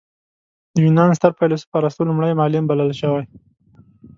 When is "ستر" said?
1.17-1.31